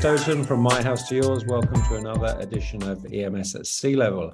[0.00, 1.44] Stoten from my house to yours.
[1.44, 4.32] Welcome to another edition of EMS at C-Level.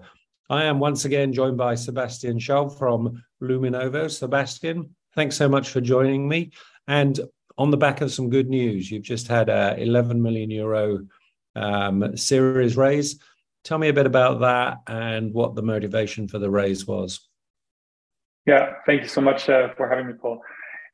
[0.49, 4.09] I am once again joined by Sebastian Schaal from Luminovo.
[4.09, 6.53] Sebastian, thanks so much for joining me.
[6.87, 7.19] And
[7.59, 11.01] on the back of some good news, you've just had a 11 million euro
[11.57, 13.19] um, series raise.
[13.65, 17.29] Tell me a bit about that and what the motivation for the raise was.
[18.47, 20.41] Yeah, thank you so much uh, for having me, Paul.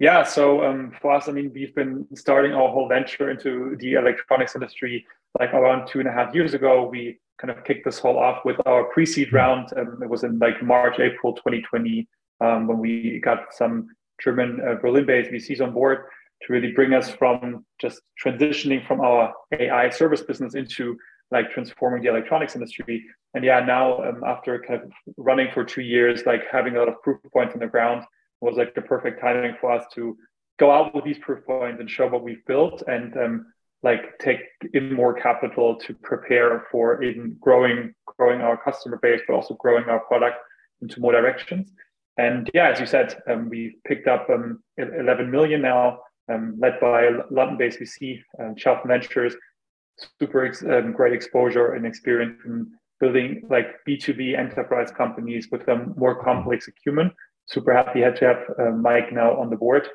[0.01, 3.95] Yeah, so um, for us, I mean, we've been starting our whole venture into the
[3.95, 5.07] electronics industry
[5.39, 6.89] like around two and a half years ago.
[6.89, 9.69] We kind of kicked this whole off with our pre-seed round.
[9.77, 12.09] Um, it was in like March, April 2020
[12.41, 13.89] um, when we got some
[14.23, 16.05] German uh, Berlin-based VCs on board
[16.43, 20.97] to really bring us from just transitioning from our AI service business into
[21.31, 23.05] like transforming the electronics industry.
[23.35, 26.89] And yeah, now um, after kind of running for two years, like having a lot
[26.89, 28.05] of proof points on the ground
[28.43, 30.17] was like the perfect timing for us to
[30.59, 33.47] go out with these proof points and show what we've built and um,
[33.83, 34.41] like take
[34.75, 39.85] in more capital to prepare for even growing growing our customer base, but also growing
[39.85, 40.37] our product
[40.83, 41.73] into more directions.
[42.19, 46.01] And yeah, as you said, um, we picked up um, 11 million now,
[46.31, 48.55] um, led by London-based VC, um,
[48.87, 49.35] Ventures.
[50.21, 55.87] Super ex- um, great exposure and experience in building like B2B enterprise companies with a
[55.97, 57.13] more complex acumen.
[57.53, 59.87] Super happy had to have uh, Mike now on the board.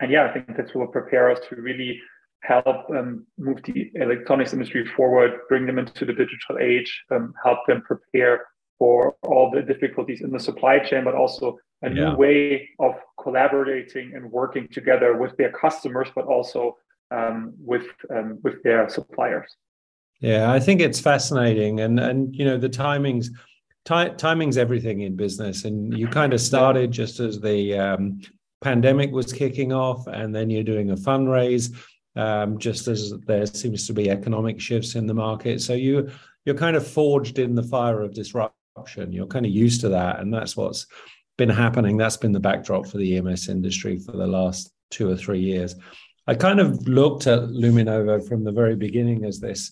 [0.00, 2.00] And yeah, I think that will prepare us to really
[2.42, 7.58] help um, move the electronics industry forward, bring them into the digital age, um, help
[7.66, 8.46] them prepare
[8.78, 12.10] for all the difficulties in the supply chain, but also a yeah.
[12.10, 16.76] new way of collaborating and working together with their customers, but also
[17.10, 19.50] um, with um, with their suppliers.
[20.20, 23.28] Yeah, I think it's fascinating, and and you know the timings.
[23.86, 28.20] Timing's everything in business, and you kind of started just as the um,
[28.60, 31.74] pandemic was kicking off, and then you're doing a fundraise
[32.16, 35.60] um, just as there seems to be economic shifts in the market.
[35.62, 36.10] So you
[36.44, 39.12] you're kind of forged in the fire of disruption.
[39.12, 40.86] You're kind of used to that, and that's what's
[41.38, 41.96] been happening.
[41.96, 45.74] That's been the backdrop for the EMS industry for the last two or three years.
[46.26, 49.70] I kind of looked at Luminovo from the very beginning as this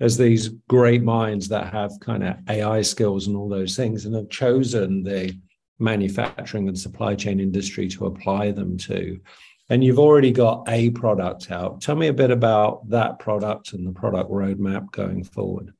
[0.00, 4.14] as these great minds that have kind of AI skills and all those things, and
[4.14, 5.36] have chosen the
[5.78, 9.20] manufacturing and supply chain industry to apply them to
[9.68, 11.80] and you've already got a product out.
[11.80, 15.72] Tell me a bit about that product and the product roadmap going forward.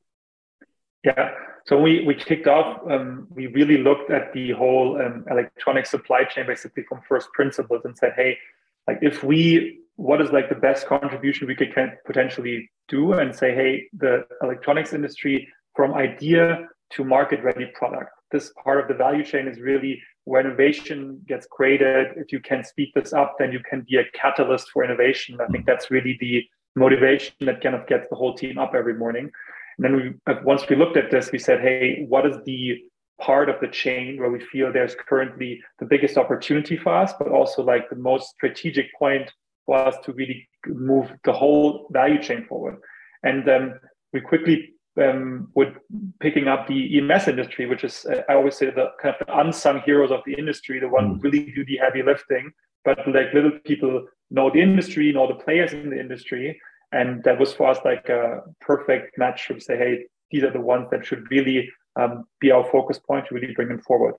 [1.05, 1.31] Yeah.
[1.67, 2.81] So we we kicked off.
[2.89, 7.83] Um, we really looked at the whole um, electronic supply chain basically from first principles
[7.85, 8.39] and said, hey,
[8.87, 11.75] like if we, what is like the best contribution we could
[12.07, 18.11] potentially do, and say, hey, the electronics industry from idea to market ready product.
[18.31, 22.65] This part of the value chain is really where innovation gets created, if you can
[22.65, 25.39] speed this up, then you can be a catalyst for innovation.
[25.41, 28.95] I think that's really the motivation that kind of gets the whole team up every
[28.95, 29.31] morning.
[29.79, 32.83] And then we, uh, once we looked at this, we said, hey, what is the
[33.21, 37.29] part of the chain where we feel there's currently the biggest opportunity for us, but
[37.29, 39.31] also like the most strategic point
[39.67, 42.77] for us to really move the whole value chain forward.
[43.23, 43.75] And um,
[44.13, 44.73] we quickly
[45.03, 45.75] um, with
[46.21, 49.39] picking up the EMS industry, which is uh, I always say the kind of the
[49.39, 51.15] unsung heroes of the industry, the one mm.
[51.17, 52.51] who really do the heavy lifting.
[52.85, 56.59] But like little people know the industry, know the players in the industry,
[56.93, 60.61] and that was for us like a perfect match to say, hey, these are the
[60.61, 61.69] ones that should really
[62.01, 64.15] um, be our focus point to really bring them forward.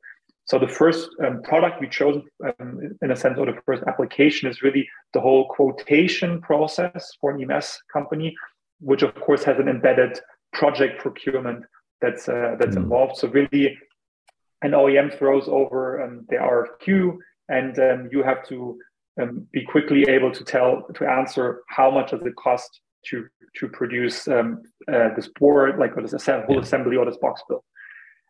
[0.45, 4.49] So the first um, product we chose, um, in a sense, or the first application
[4.49, 8.35] is really the whole quotation process for an EMS company,
[8.79, 10.19] which of course has an embedded
[10.53, 11.63] project procurement
[12.01, 12.83] that's uh, that's mm.
[12.83, 13.17] involved.
[13.17, 13.77] So really,
[14.61, 17.17] an OEM throws over um, the RFQ,
[17.49, 18.77] and um, you have to
[19.21, 23.67] um, be quickly able to tell to answer how much does it cost to to
[23.67, 27.63] produce um, uh, this board, like or this whole assembly or this box build.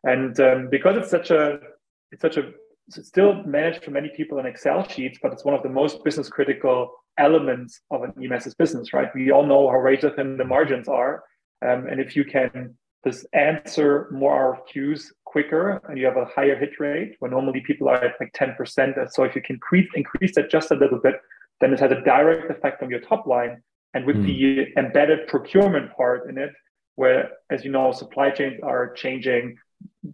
[0.04, 1.60] And um, because it's such a
[2.12, 2.52] it's such a
[2.88, 6.04] it's still managed for many people in Excel sheets, but it's one of the most
[6.04, 9.10] business critical elements of an EMS's business, right?
[9.14, 11.24] We all know how razor thin the margins are,
[11.66, 16.58] um, and if you can just answer more RFQs quicker and you have a higher
[16.58, 19.12] hit rate, where normally people are at like 10%.
[19.12, 21.16] So if you can increase, increase that just a little bit,
[21.62, 23.62] then it has a direct effect on your top line.
[23.94, 24.26] And with mm.
[24.26, 26.52] the embedded procurement part in it,
[26.96, 29.58] where, as you know, supply chains are changing,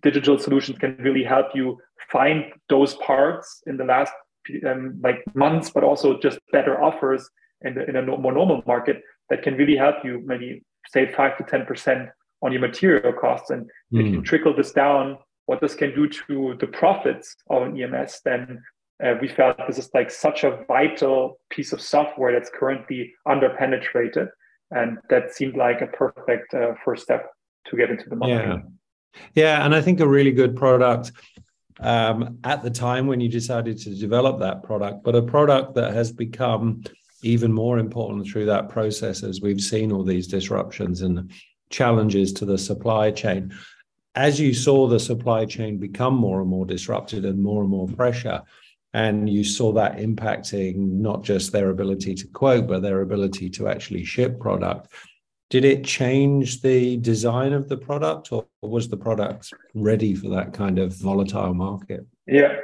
[0.02, 1.78] digital solutions can really help you
[2.12, 4.14] find those parts in the last
[4.68, 7.30] um, like months, but also just better offers
[7.62, 11.38] in, the, in a more normal market that can really help you maybe save five
[11.38, 12.10] to ten percent
[12.42, 13.50] on your material costs.
[13.50, 14.02] And mm.
[14.02, 14.24] if you hmm.
[14.24, 18.62] trickle this down, what this can do to the profits of an EMS, then
[19.04, 24.28] uh, we felt this is like such a vital piece of software that's currently underpenetrated.
[24.72, 27.30] and that seemed like a perfect uh, first step
[27.68, 28.48] to get into the market.
[28.48, 28.58] Yeah,
[29.34, 31.12] yeah, and I think a really good product
[31.80, 35.94] um, at the time when you decided to develop that product, but a product that
[35.94, 36.84] has become
[37.24, 41.32] even more important through that process as we've seen all these disruptions and
[41.70, 43.54] challenges to the supply chain.
[44.16, 47.88] As you saw the supply chain become more and more disrupted and more and more
[47.88, 48.42] pressure,
[48.94, 53.68] and you saw that impacting not just their ability to quote, but their ability to
[53.68, 54.94] actually ship product.
[55.50, 60.54] Did it change the design of the product, or was the product ready for that
[60.54, 62.06] kind of volatile market?
[62.26, 62.56] Yeah,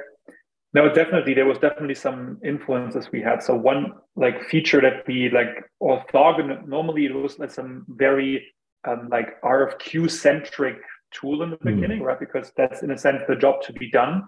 [0.73, 1.33] no, definitely.
[1.33, 3.41] There was definitely some influences we had.
[3.41, 6.67] So one like feature that we like orthogonal.
[6.67, 8.45] Normally, it was like some very
[8.87, 10.77] um, like RFQ centric
[11.11, 11.75] tool in the mm.
[11.75, 12.19] beginning, right?
[12.19, 14.23] Because that's in a sense the job to be done.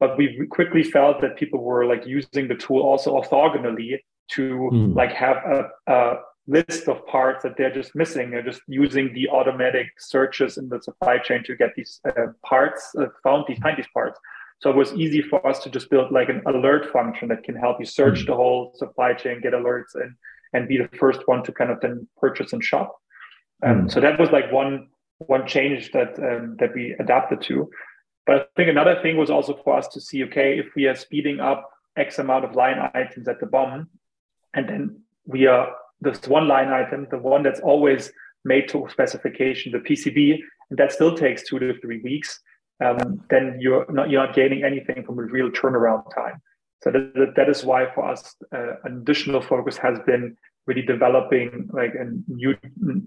[0.00, 4.00] But we quickly felt that people were like using the tool also orthogonally
[4.32, 4.94] to mm.
[4.96, 6.14] like have a, a
[6.46, 8.30] list of parts that they're just missing.
[8.30, 12.94] They're just using the automatic searches in the supply chain to get these uh, parts
[12.98, 14.18] uh, found, these find these parts.
[14.60, 17.56] So it was easy for us to just build like an alert function that can
[17.56, 18.30] help you search mm-hmm.
[18.30, 20.14] the whole supply chain, get alerts, and
[20.52, 22.96] and be the first one to kind of then purchase and shop.
[23.62, 23.88] Um, mm-hmm.
[23.88, 24.88] So that was like one
[25.18, 27.70] one change that um, that we adapted to.
[28.26, 30.94] But I think another thing was also for us to see, okay, if we are
[30.94, 33.88] speeding up X amount of line items at the BOM,
[34.54, 38.12] and then we are this one line item, the one that's always
[38.44, 40.38] made to specification, the PCB,
[40.70, 42.40] and that still takes two to three weeks
[42.82, 46.40] um, then you're not you're not gaining anything from a real turnaround time.
[46.82, 50.36] So that, that is why for us uh, an additional focus has been
[50.66, 52.54] really developing like a new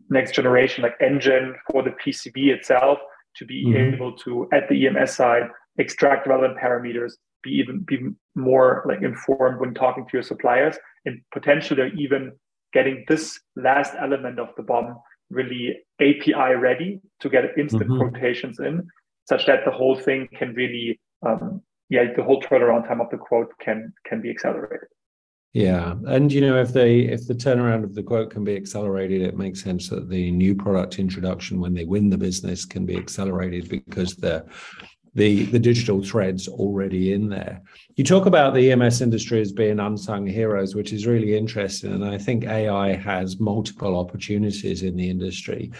[0.09, 2.99] next generation like engine for the PCB itself
[3.35, 3.93] to be mm-hmm.
[3.93, 5.49] able to at the EMS side
[5.79, 7.13] extract relevant parameters,
[7.43, 7.99] be even be
[8.35, 12.31] more like informed when talking to your suppliers, and potentially even
[12.77, 14.87] getting this last element of the BOM
[15.31, 15.65] really
[15.99, 18.09] API ready to get instant mm-hmm.
[18.09, 18.87] quotations in
[19.31, 23.17] such that the whole thing can really, um, yeah, the whole turnaround time of the
[23.17, 24.89] quote can can be accelerated.
[25.53, 29.21] Yeah, and you know if they if the turnaround of the quote can be accelerated,
[29.21, 32.95] it makes sense that the new product introduction when they win the business can be
[32.95, 34.45] accelerated because the
[35.17, 37.61] the the digital threads already in there.
[37.95, 42.05] You talk about the EMS industry as being unsung heroes, which is really interesting, and
[42.05, 45.71] I think AI has multiple opportunities in the industry.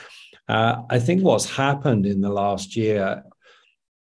[0.50, 3.24] Uh, I think what's happened in the last year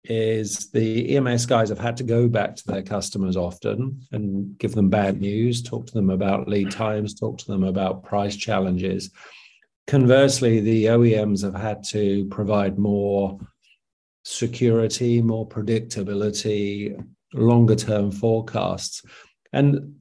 [0.04, 4.76] is the EMS guys have had to go back to their customers often and give
[4.76, 9.10] them bad news, talk to them about lead times, talk to them about price challenges.
[9.88, 13.40] Conversely, the OEMs have had to provide more
[14.24, 17.02] security, more predictability,
[17.34, 19.04] longer term forecasts.
[19.52, 19.96] And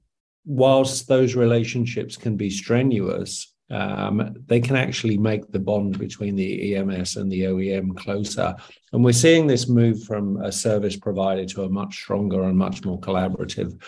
[0.45, 6.77] whilst those relationships can be strenuous, um, they can actually make the bond between the
[6.77, 8.55] EMS and the OEM closer.
[8.93, 12.85] And we're seeing this move from a service provider to a much stronger and much
[12.85, 13.81] more collaborative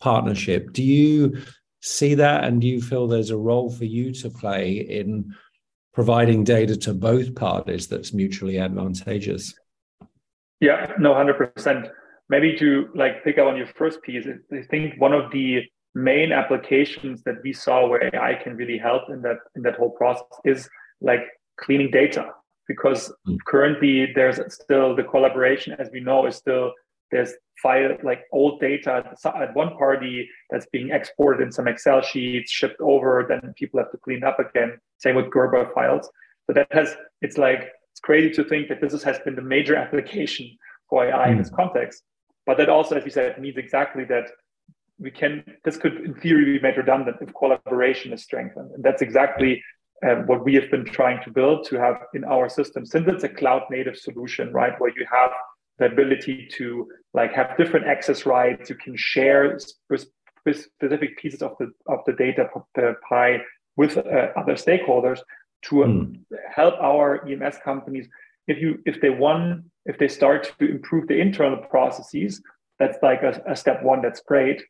[0.00, 0.72] partnership.
[0.72, 1.38] Do you
[1.80, 2.44] see that?
[2.44, 5.32] And do you feel there's a role for you to play in
[5.94, 9.54] providing data to both parties that's mutually advantageous?
[10.60, 11.90] Yeah, no, 100%.
[12.28, 15.62] Maybe to like pick up on your first piece, I think one of the
[15.94, 19.90] main applications that we saw where AI can really help in that in that whole
[19.90, 20.68] process is
[21.00, 21.20] like
[21.58, 22.30] cleaning data
[22.68, 23.36] because mm.
[23.46, 26.72] currently there's still the collaboration as we know is still
[27.10, 32.52] there's file like old data at one party that's being exported in some excel sheets
[32.52, 36.08] shipped over then people have to clean up again same with gerber files
[36.46, 39.74] so that has it's like it's crazy to think that this has been the major
[39.74, 40.46] application
[40.88, 41.32] for ai mm.
[41.32, 42.04] in this context
[42.46, 44.26] but that also as you said means exactly that
[45.00, 49.02] we can this could in theory be made redundant if collaboration is strengthened and that's
[49.02, 49.62] exactly
[50.08, 53.24] um, what we have been trying to build to have in our system since it's
[53.24, 55.32] a cloud native solution right where you have
[55.80, 61.68] the ability to like have different access rights you can share specific pieces of the
[61.86, 62.44] of the data
[63.08, 63.40] pie
[63.76, 65.20] with uh, other stakeholders
[65.62, 66.20] to mm.
[66.54, 68.08] help our ems companies
[68.46, 72.42] if you if they want if they start to improve the internal processes
[72.78, 74.62] that's like a, a step one that's great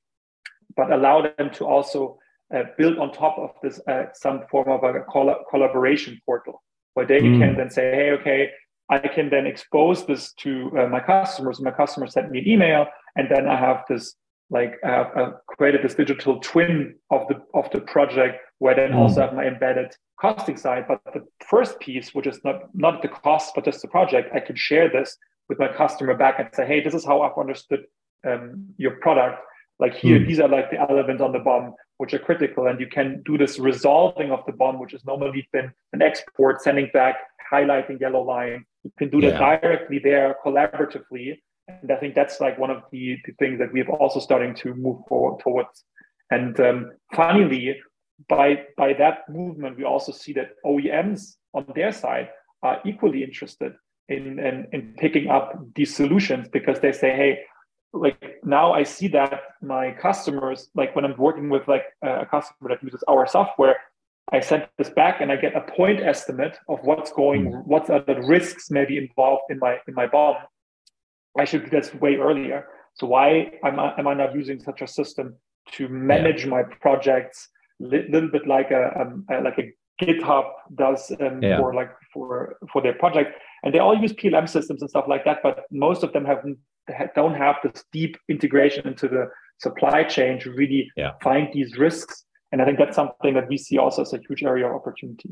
[0.77, 2.19] but allow them to also
[2.55, 6.63] uh, build on top of this uh, some form of a coll- collaboration portal
[6.95, 7.39] where they mm.
[7.39, 8.51] can then say, hey, okay,
[8.91, 11.61] I can then expose this to uh, my customers.
[11.61, 14.15] My customers send me an email, and then I have this
[14.51, 18.93] like I have uh, created this digital twin of the of the project where then
[18.93, 18.97] mm.
[18.97, 20.87] also have my embedded costing side.
[20.89, 24.41] But the first piece, which is not not the cost but just the project, I
[24.41, 25.17] can share this
[25.49, 27.85] with my customer back and say, hey, this is how I've understood
[28.27, 29.41] um, your product
[29.79, 30.27] like here, mm.
[30.27, 33.37] these are like the elements on the BOM which are critical, and you can do
[33.37, 37.17] this resolving of the BOM, which has normally been an export, sending back,
[37.53, 38.65] highlighting yellow line.
[38.85, 39.31] You can do yeah.
[39.31, 43.73] that directly there, collaboratively, and I think that's like one of the, the things that
[43.73, 45.85] we've also starting to move forward towards.
[46.31, 47.77] And um, finally,
[48.29, 52.31] by by that movement, we also see that OEMs on their side
[52.63, 53.73] are equally interested
[54.09, 57.41] in, in, in picking up these solutions because they say, hey,
[57.93, 62.71] like now I see that my customers, like when I'm working with like a customer
[62.71, 63.77] that uses our software,
[64.33, 67.67] I send this back and I get a point estimate of what's going, mm.
[67.67, 70.37] what are the risks maybe involved in my in my BOM.
[71.39, 72.67] I should do this way earlier.
[72.95, 75.37] So why am I, am I not using such a system
[75.73, 76.51] to manage yeah.
[76.51, 77.49] my projects
[77.81, 81.59] a li- little bit like a, um, a, like a GitHub does um, yeah.
[81.59, 83.31] for like for for their project,
[83.63, 85.39] and they all use PLM systems and stuff like that.
[85.43, 86.45] But most of them have
[87.15, 89.29] don't have this deep integration into the
[89.59, 91.13] supply chain to really yeah.
[91.23, 92.25] find these risks.
[92.53, 95.31] And I think that's something that we see also as a huge area of opportunity.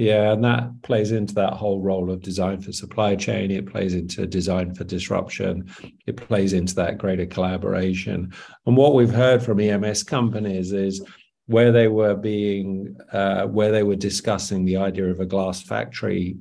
[0.00, 3.50] Yeah, and that plays into that whole role of design for supply chain.
[3.50, 5.70] It plays into design for disruption.
[6.06, 8.32] It plays into that greater collaboration.
[8.64, 11.04] And what we've heard from EMS companies is
[11.48, 16.38] where they were being, uh, where they were discussing the idea of a glass factory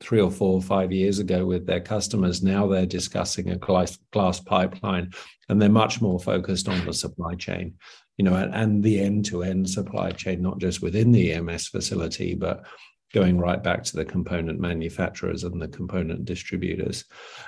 [0.00, 2.42] three or four or five years ago with their customers.
[2.42, 5.12] Now they're discussing a glass, glass pipeline,
[5.48, 7.74] and they're much more focused on the supply chain,
[8.16, 12.64] you know, and, and the end-to-end supply chain, not just within the EMS facility, but
[13.12, 17.04] going right back to the component manufacturers and the component distributors.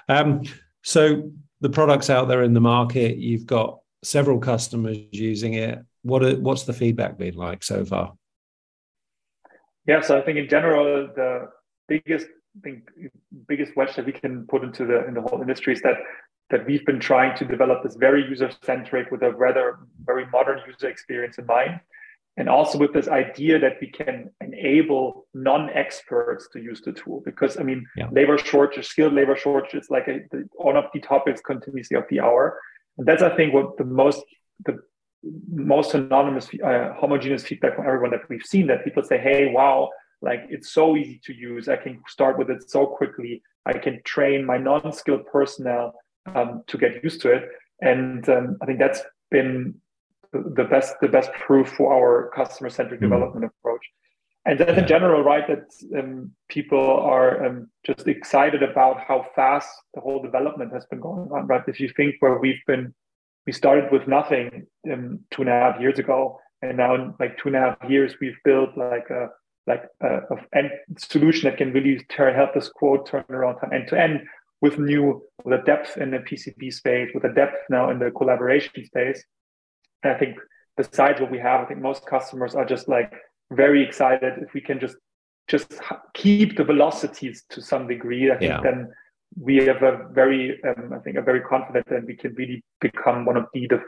[0.09, 0.43] Um,
[0.83, 1.31] so
[1.61, 5.79] the products out there in the market, you've got several customers using it.
[6.03, 8.15] What are, what's the feedback been like so far?
[9.87, 11.49] Yeah, so I think in general the
[11.89, 12.27] biggest
[12.63, 12.91] think
[13.49, 15.97] biggest wedge that we can put into the in the whole industry is that
[16.51, 20.61] that we've been trying to develop this very user centric with a rather very modern
[20.67, 21.81] user experience in mind.
[22.37, 27.23] And also with this idea that we can enable non-experts to use the tool.
[27.25, 28.09] Because i mean yeah.
[28.13, 32.05] labor shortage skilled labor shortage is like a, the, one of the topics continuously of
[32.11, 32.59] the hour.
[32.99, 34.23] And that's i think what the most
[34.65, 34.79] the
[35.51, 39.89] most anonymous uh, homogeneous feedback from everyone that we've seen that people say hey wow
[40.23, 41.69] like it's so easy to use.
[41.69, 43.43] I can start with it so quickly.
[43.67, 45.95] I can train my non-skilled personnel
[46.35, 47.49] um, to get used to it.
[47.81, 49.01] And um, i think that's
[49.31, 49.75] been
[50.33, 53.11] the best the best proof for our customer centric mm-hmm.
[53.11, 53.85] development approach.
[54.45, 55.67] And then in general right that
[55.99, 56.79] um, people
[57.15, 61.63] are um, just excited about how fast the whole development has been going on right?
[61.67, 62.95] If you think where we've been
[63.47, 67.37] we started with nothing um, two and a half years ago and now in like
[67.39, 69.29] two and a half years we've built like a
[69.67, 70.21] like a,
[70.55, 70.63] a
[70.99, 74.21] solution that can really turn, help this quote turn around time end to end
[74.61, 78.11] with new with a depth in the PCB space, with a depth now in the
[78.11, 79.25] collaboration space.
[80.03, 80.37] And I think
[80.77, 83.13] besides what we have, I think most customers are just like
[83.51, 84.97] very excited if we can just
[85.49, 85.73] just
[86.15, 88.31] keep the velocities to some degree.
[88.31, 88.61] I think yeah.
[88.63, 88.93] then
[89.39, 93.25] we have a very, um, I think, a very confident that we can really become
[93.25, 93.81] one of the de,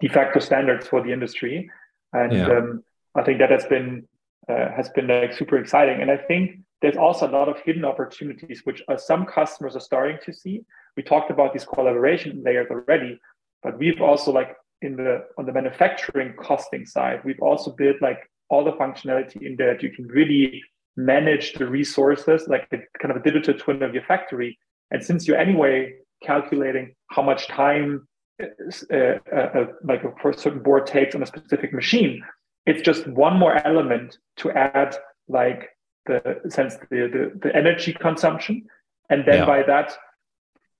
[0.00, 1.70] de facto standards for the industry.
[2.12, 2.46] And yeah.
[2.46, 2.82] um,
[3.14, 4.06] I think that has been
[4.48, 6.00] uh, has been like super exciting.
[6.00, 9.80] And I think there's also a lot of hidden opportunities, which uh, some customers are
[9.80, 10.64] starting to see.
[10.96, 13.18] We talked about these collaboration layers already,
[13.62, 18.28] but we've also like in the on the manufacturing costing side, we've also built like
[18.48, 20.62] all the functionality in there that you can really
[20.96, 24.58] manage the resources, like a kind of a digital twin of your factory.
[24.90, 28.06] And since you're anyway calculating how much time
[28.42, 28.46] uh,
[28.92, 32.22] uh, uh like a certain board takes on a specific machine,
[32.66, 34.96] it's just one more element to add
[35.28, 35.70] like
[36.06, 38.64] the sense the, the, the energy consumption
[39.10, 39.46] and then yeah.
[39.46, 39.92] by that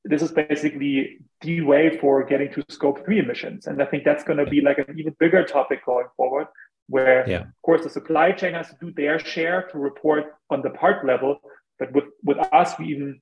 [0.05, 4.25] this is basically the way for getting to scope three emissions and i think that's
[4.25, 6.47] going to be like an even bigger topic going forward
[6.89, 7.43] where yeah.
[7.43, 11.07] of course the supply chain has to do their share to report on the part
[11.07, 11.41] level
[11.79, 13.21] but with with us we even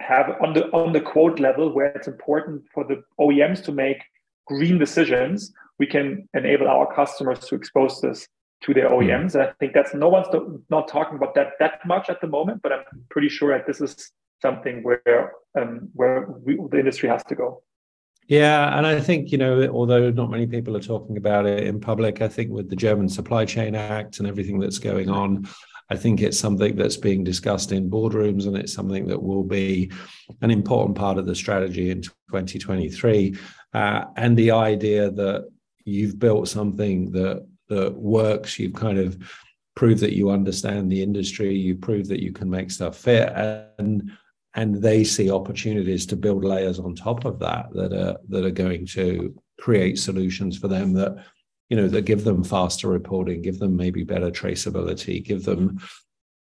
[0.00, 4.02] have on the on the quote level where it's important for the oems to make
[4.46, 8.26] green decisions we can enable our customers to expose this
[8.62, 8.94] to their hmm.
[8.94, 9.34] OEMs.
[9.34, 10.28] And I think that's no one's
[10.70, 13.80] not talking about that that much at the moment, but I'm pretty sure that this
[13.80, 14.10] is
[14.42, 17.62] something where um, where we, the industry has to go.
[18.28, 21.80] Yeah, and I think you know, although not many people are talking about it in
[21.80, 25.46] public, I think with the German Supply Chain Act and everything that's going on,
[25.90, 29.92] I think it's something that's being discussed in boardrooms, and it's something that will be
[30.42, 33.36] an important part of the strategy in 2023.
[33.72, 35.48] Uh, and the idea that
[35.86, 38.58] you've built something that that works.
[38.58, 39.18] You've kind of
[39.74, 41.54] proved that you understand the industry.
[41.54, 43.32] You prove that you can make stuff fit.
[43.78, 44.12] And
[44.54, 48.50] and they see opportunities to build layers on top of that that are that are
[48.50, 51.24] going to create solutions for them that
[51.70, 55.78] you know that give them faster reporting give them maybe better traceability give them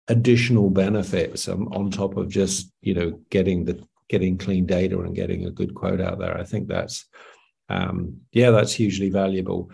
[0.08, 5.14] additional benefits um, on top of just you know getting the getting clean data and
[5.14, 6.36] getting a good quote out there.
[6.36, 7.06] I think that's
[7.70, 9.70] um, yeah that's hugely valuable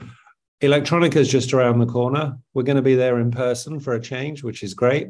[0.62, 4.00] electronica is just around the corner we're going to be there in person for a
[4.00, 5.08] change which is great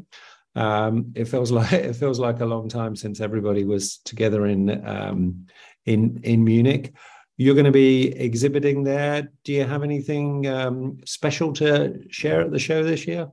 [0.56, 4.84] um, it feels like it feels like a long time since everybody was together in
[4.86, 5.46] um,
[5.84, 6.94] in in Munich.
[7.38, 9.28] You're going to be exhibiting there.
[9.44, 13.30] Do you have anything um, special to share at the show this year?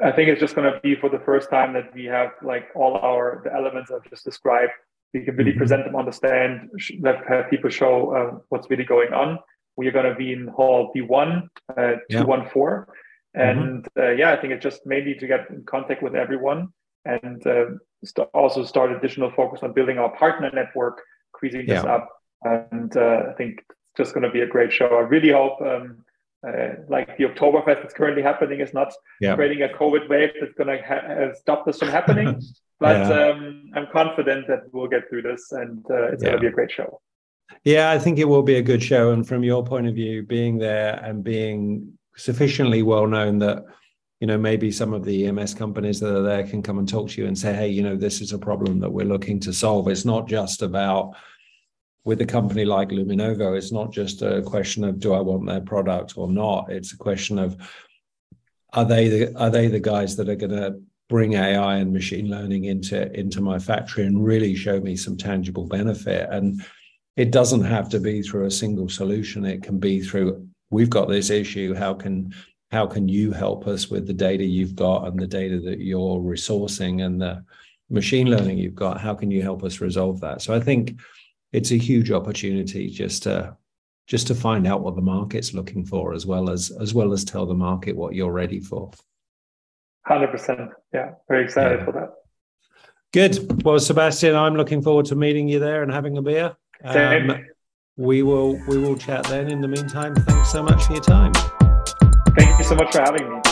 [0.00, 2.68] I think it's just going to be for the first time that we have like
[2.76, 4.70] all our the elements I've just described.
[5.14, 5.58] We can really mm-hmm.
[5.58, 9.38] present them understand, the stand, that have people show uh, what's really going on.
[9.76, 12.84] We are going to be in Hall B1, uh, 214.
[13.36, 13.40] Mm-hmm.
[13.40, 14.00] And mm-hmm.
[14.00, 16.68] uh, yeah, I think it's just mainly to get in contact with everyone
[17.04, 17.64] and uh,
[18.04, 21.00] st- also start additional focus on building our partner network,
[21.34, 21.94] increasing this yeah.
[21.94, 22.08] up.
[22.42, 24.86] And uh, I think it's just going to be a great show.
[24.86, 26.04] I really hope, um,
[26.46, 29.34] uh, like the Oktoberfest that's currently happening, is not yeah.
[29.34, 32.40] creating a COVID wave that's going to ha- stop this from happening.
[32.80, 33.30] but yeah.
[33.30, 36.52] um, I'm confident that we'll get through this, and uh, it's going to be a
[36.52, 37.00] great show.
[37.64, 39.10] Yeah, I think it will be a good show.
[39.12, 43.64] And from your point of view, being there and being sufficiently well known that
[44.20, 47.08] you know maybe some of the EMS companies that are there can come and talk
[47.10, 49.52] to you and say, hey, you know, this is a problem that we're looking to
[49.52, 49.88] solve.
[49.88, 51.14] It's not just about
[52.08, 55.60] with a company like Luminovo, it's not just a question of do I want their
[55.60, 56.72] product or not.
[56.72, 57.54] It's a question of
[58.72, 62.30] are they the are they the guys that are going to bring AI and machine
[62.30, 66.30] learning into into my factory and really show me some tangible benefit?
[66.30, 66.64] And
[67.18, 69.44] it doesn't have to be through a single solution.
[69.44, 71.74] It can be through we've got this issue.
[71.74, 72.32] How can
[72.70, 76.20] how can you help us with the data you've got and the data that you're
[76.20, 77.44] resourcing and the
[77.90, 78.98] machine learning you've got?
[78.98, 80.40] How can you help us resolve that?
[80.40, 80.98] So i think
[81.52, 83.56] it's a huge opportunity just to
[84.06, 87.24] just to find out what the market's looking for as well as as well as
[87.24, 88.90] tell the market what you're ready for
[90.08, 91.84] 100% yeah very excited yeah.
[91.84, 92.14] for that
[93.12, 97.44] good well sebastian i'm looking forward to meeting you there and having a beer Um,
[97.96, 99.50] we will we will chat then.
[99.50, 101.32] In the meantime, thanks so much for your time.
[102.36, 103.47] Thank you so much for having me.